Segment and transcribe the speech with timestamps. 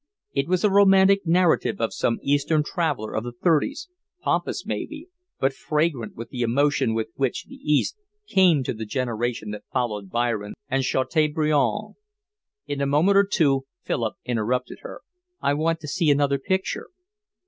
[0.33, 3.87] It was a romantic narrative of some Eastern traveller of the thirties,
[4.23, 9.51] pompous maybe, but fragrant with the emotion with which the East came to the generation
[9.51, 11.93] that followed Byron and Chateaubriand.
[12.65, 15.01] In a moment or two Philip interrupted her.
[15.39, 16.87] "I want to see another picture."